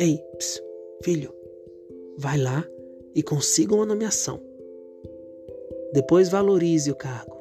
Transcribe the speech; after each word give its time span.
Ei, 0.00 0.18
ps, 0.38 0.62
filho, 1.04 1.32
vai 2.18 2.38
lá 2.38 2.66
e 3.14 3.22
consiga 3.22 3.74
uma 3.74 3.86
nomeação. 3.86 4.40
Depois 5.92 6.28
valorize 6.28 6.90
o 6.90 6.96
cargo. 6.96 7.36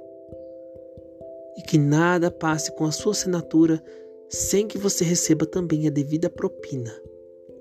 E 1.57 1.61
que 1.61 1.77
nada 1.77 2.29
passe 2.29 2.71
com 2.75 2.85
a 2.85 2.91
sua 2.91 3.13
assinatura 3.13 3.81
sem 4.29 4.67
que 4.67 4.77
você 4.77 5.03
receba 5.03 5.45
também 5.45 5.87
a 5.87 5.91
devida 5.91 6.29
propina. 6.29 6.93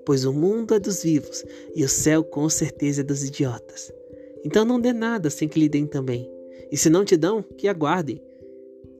Pois 0.05 0.25
o 0.25 0.33
mundo 0.33 0.73
é 0.73 0.79
dos 0.79 1.03
vivos 1.03 1.43
e 1.75 1.83
o 1.83 1.89
céu 1.89 2.23
com 2.23 2.49
certeza 2.49 3.01
é 3.01 3.03
dos 3.03 3.23
idiotas. 3.23 3.91
Então 4.43 4.63
não 4.65 4.79
dê 4.79 4.93
nada 4.93 5.29
sem 5.29 5.47
que 5.47 5.59
lhe 5.59 5.69
deem 5.69 5.87
também. 5.87 6.29
E 6.71 6.77
se 6.77 6.89
não 6.89 7.03
te 7.03 7.17
dão, 7.17 7.41
que 7.41 7.67
aguardem. 7.67 8.28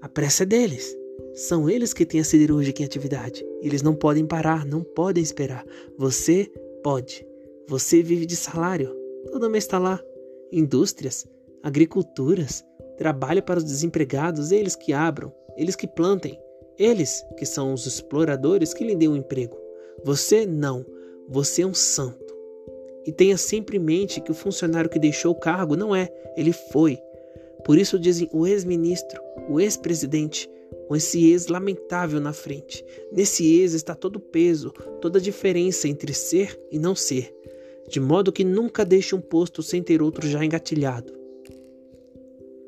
A 0.01 0.07
pressa 0.07 0.43
é 0.43 0.45
deles. 0.45 0.95
São 1.33 1.69
eles 1.69 1.93
que 1.93 2.05
têm 2.05 2.21
a 2.21 2.23
siderúrgica 2.23 2.81
em 2.81 2.85
atividade. 2.85 3.45
Eles 3.61 3.81
não 3.81 3.93
podem 3.93 4.25
parar, 4.25 4.65
não 4.65 4.83
podem 4.83 5.21
esperar. 5.21 5.65
Você 5.97 6.51
pode. 6.83 7.25
Você 7.67 8.01
vive 8.01 8.25
de 8.25 8.35
salário. 8.35 8.95
Todo 9.31 9.49
mês 9.49 9.65
está 9.65 9.77
lá. 9.77 10.01
Indústrias, 10.51 11.27
agriculturas, 11.61 12.63
trabalho 12.97 13.43
para 13.43 13.59
os 13.59 13.63
desempregados, 13.63 14.51
eles 14.51 14.75
que 14.75 14.93
abram, 14.93 15.31
eles 15.55 15.75
que 15.75 15.87
plantem, 15.87 16.39
eles 16.77 17.23
que 17.37 17.45
são 17.45 17.73
os 17.73 17.85
exploradores 17.85 18.73
que 18.73 18.83
lhe 18.83 18.95
dêem 18.95 19.11
um 19.11 19.17
emprego. 19.17 19.57
Você 20.03 20.45
não. 20.45 20.85
Você 21.27 21.61
é 21.61 21.67
um 21.67 21.73
santo. 21.73 22.33
E 23.05 23.11
tenha 23.11 23.37
sempre 23.37 23.77
em 23.77 23.79
mente 23.79 24.21
que 24.21 24.31
o 24.31 24.35
funcionário 24.35 24.89
que 24.89 24.99
deixou 24.99 25.31
o 25.31 25.39
cargo 25.39 25.75
não 25.75 25.95
é, 25.95 26.09
ele 26.35 26.53
foi. 26.53 26.97
Por 27.63 27.77
isso 27.77 27.99
dizem 27.99 28.29
o 28.31 28.47
ex-ministro, 28.47 29.21
o 29.49 29.59
ex-presidente, 29.59 30.49
com 30.87 30.95
esse 30.95 31.29
ex 31.29 31.47
lamentável 31.47 32.19
na 32.19 32.33
frente. 32.33 32.83
Nesse 33.11 33.59
ex 33.59 33.73
está 33.73 33.93
todo 33.93 34.15
o 34.15 34.19
peso, 34.19 34.71
toda 35.01 35.19
a 35.19 35.21
diferença 35.21 35.87
entre 35.87 36.13
ser 36.13 36.59
e 36.71 36.79
não 36.79 36.95
ser, 36.95 37.33
de 37.87 37.99
modo 37.99 38.31
que 38.31 38.43
nunca 38.43 38.83
deixe 38.83 39.15
um 39.15 39.21
posto 39.21 39.61
sem 39.61 39.83
ter 39.83 40.01
outro 40.01 40.27
já 40.27 40.43
engatilhado. 40.43 41.13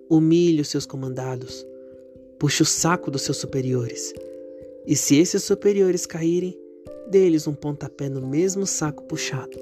Humilhe 0.09 0.61
os 0.61 0.67
seus 0.67 0.86
comandados, 0.86 1.66
puxe 2.38 2.61
o 2.61 2.66
saco 2.66 3.09
dos 3.09 3.22
seus 3.22 3.38
superiores, 3.38 4.14
e 4.86 4.95
se 4.95 5.16
esses 5.16 5.44
superiores 5.44 6.05
caírem, 6.05 6.58
dê-lhes 7.09 7.48
um 7.48 7.53
pontapé 7.53 8.09
no 8.09 8.26
mesmo 8.28 8.66
saco 8.66 9.03
puxado, 9.03 9.58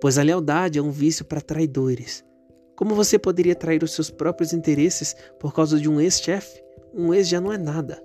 pois 0.00 0.18
a 0.18 0.22
lealdade 0.22 0.78
é 0.78 0.82
um 0.82 0.90
vício 0.90 1.24
para 1.24 1.40
traidores. 1.40 2.24
Como 2.76 2.94
você 2.94 3.18
poderia 3.18 3.54
trair 3.54 3.82
os 3.82 3.92
seus 3.92 4.10
próprios 4.10 4.52
interesses 4.52 5.16
por 5.38 5.54
causa 5.54 5.80
de 5.80 5.88
um 5.88 5.98
ex-chefe? 5.98 6.62
Um 6.94 7.12
ex 7.12 7.26
já 7.26 7.40
não 7.40 7.50
é 7.50 7.56
nada. 7.56 8.02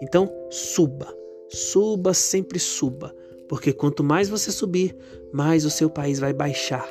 Então, 0.00 0.32
suba. 0.50 1.14
Suba, 1.48 2.14
sempre 2.14 2.58
suba. 2.58 3.14
Porque 3.46 3.72
quanto 3.72 4.02
mais 4.02 4.28
você 4.28 4.50
subir, 4.50 4.96
mais 5.32 5.64
o 5.64 5.70
seu 5.70 5.90
país 5.90 6.18
vai 6.18 6.32
baixar. 6.32 6.90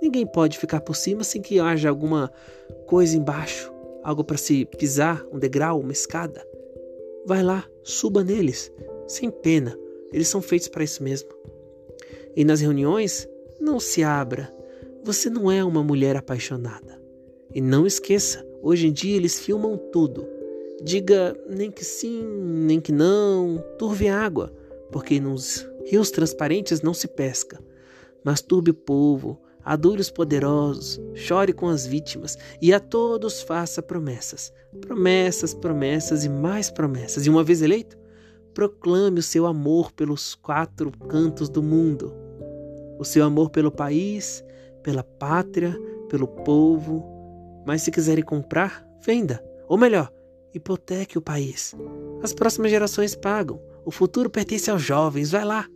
Ninguém 0.00 0.24
pode 0.24 0.58
ficar 0.58 0.80
por 0.80 0.96
cima 0.96 1.24
sem 1.24 1.42
que 1.42 1.58
haja 1.58 1.88
alguma 1.88 2.30
coisa 2.86 3.16
embaixo, 3.16 3.72
algo 4.02 4.24
para 4.24 4.38
se 4.38 4.64
pisar, 4.64 5.24
um 5.32 5.38
degrau, 5.38 5.80
uma 5.80 5.92
escada. 5.92 6.46
Vai 7.26 7.42
lá, 7.42 7.64
suba 7.82 8.24
neles, 8.24 8.72
sem 9.06 9.30
pena. 9.30 9.76
Eles 10.12 10.28
são 10.28 10.40
feitos 10.40 10.68
para 10.68 10.84
isso 10.84 11.02
mesmo. 11.02 11.28
E 12.34 12.44
nas 12.44 12.60
reuniões, 12.60 13.28
não 13.60 13.78
se 13.78 14.02
abra, 14.02 14.52
você 15.04 15.28
não 15.28 15.50
é 15.50 15.64
uma 15.64 15.82
mulher 15.82 16.16
apaixonada. 16.16 17.00
E 17.54 17.60
não 17.60 17.86
esqueça, 17.86 18.46
hoje 18.62 18.86
em 18.86 18.92
dia 18.92 19.16
eles 19.16 19.40
filmam 19.40 19.76
tudo. 19.76 20.26
Diga 20.82 21.36
nem 21.48 21.70
que 21.70 21.84
sim, 21.84 22.22
nem 22.24 22.80
que 22.80 22.92
não, 22.92 23.62
turve 23.78 24.08
água, 24.08 24.52
porque 24.90 25.20
nos 25.20 25.66
rios 25.86 26.10
transparentes 26.10 26.82
não 26.82 26.94
se 26.94 27.08
pesca. 27.08 27.60
Mas 28.24 28.40
turbe 28.40 28.70
o 28.70 28.74
povo, 28.74 29.40
adule 29.64 30.00
os 30.00 30.10
poderosos, 30.10 31.00
chore 31.14 31.52
com 31.52 31.68
as 31.68 31.84
vítimas 31.84 32.38
e 32.60 32.72
a 32.72 32.80
todos 32.80 33.42
faça 33.42 33.82
promessas. 33.82 34.52
Promessas, 34.80 35.52
promessas 35.52 36.24
e 36.24 36.28
mais 36.28 36.70
promessas. 36.70 37.26
E 37.26 37.30
uma 37.30 37.44
vez 37.44 37.60
eleito, 37.60 37.98
proclame 38.54 39.18
o 39.18 39.22
seu 39.22 39.46
amor 39.46 39.92
pelos 39.92 40.34
quatro 40.34 40.90
cantos 41.08 41.48
do 41.48 41.62
mundo. 41.62 42.14
O 42.98 43.04
seu 43.04 43.24
amor 43.24 43.50
pelo 43.50 43.70
país, 43.70 44.44
pela 44.82 45.02
pátria, 45.02 45.78
pelo 46.08 46.26
povo. 46.26 47.04
Mas 47.66 47.82
se 47.82 47.90
quiserem 47.90 48.24
comprar, 48.24 48.84
venda. 49.04 49.42
Ou 49.68 49.78
melhor, 49.78 50.12
hipoteque 50.54 51.16
o 51.16 51.22
país. 51.22 51.74
As 52.22 52.34
próximas 52.34 52.70
gerações 52.70 53.14
pagam. 53.14 53.60
O 53.84 53.90
futuro 53.90 54.28
pertence 54.28 54.70
aos 54.70 54.82
jovens. 54.82 55.30
Vai 55.30 55.44
lá. 55.44 55.66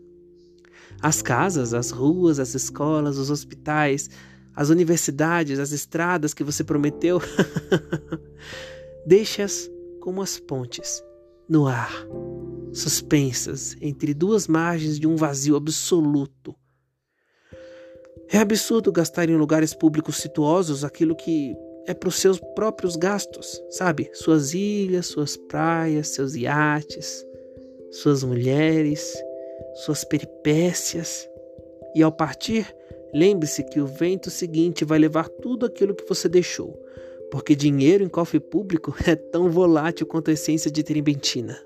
As 1.01 1.23
casas, 1.23 1.75
as 1.75 1.91
ruas, 1.91 2.39
as 2.39 2.55
escolas, 2.55 3.19
os 3.19 3.31
hospitais, 3.31 4.09
as 4.55 4.71
universidades, 4.71 5.59
as 5.59 5.73
estradas 5.73 6.33
que 6.33 6.43
você 6.43 6.65
prometeu, 6.65 7.21
deixe-as 9.07 9.71
como 10.01 10.23
as 10.23 10.39
pontes, 10.39 11.05
no 11.47 11.67
ar, 11.67 11.93
suspensas 12.73 13.77
entre 13.81 14.15
duas 14.15 14.49
margens 14.49 14.99
de 14.99 15.07
um 15.07 15.17
vazio 15.17 15.57
absoluto 15.57 16.57
é 18.33 18.39
absurdo 18.39 18.91
gastar 18.91 19.29
em 19.29 19.37
lugares 19.37 19.73
públicos 19.73 20.17
situosos 20.17 20.85
aquilo 20.85 21.15
que 21.15 21.57
é 21.87 21.95
para 21.95 22.09
os 22.09 22.17
seus 22.17 22.41
próprios 22.55 22.97
gastos, 22.97 23.63
sabe? 23.71 24.11
Suas 24.13 24.53
ilhas, 24.53 25.07
suas 25.07 25.37
praias, 25.37 26.09
seus 26.09 26.35
iates, 26.35 27.25
suas 27.91 28.25
mulheres, 28.25 29.15
suas 29.85 30.05
peripécias. 30.05 31.29
E 31.95 32.03
ao 32.03 32.11
partir, 32.11 32.75
lembre-se 33.15 33.63
que 33.63 33.81
o 33.81 33.87
vento 33.87 34.31
seguinte 34.31 34.85
vai 34.85 34.99
levar 34.99 35.29
tudo 35.29 35.65
aquilo 35.65 35.95
que 35.95 36.07
você 36.09 36.29
deixou, 36.29 36.77
porque 37.31 37.55
dinheiro 37.55 38.03
em 38.03 38.09
cofre 38.09 38.41
público 38.41 38.95
é 39.07 39.15
tão 39.15 39.49
volátil 39.49 40.07
quanto 40.07 40.31
a 40.31 40.35
essência 40.35 40.71
de 40.71 40.83
trimbentina. 40.83 41.57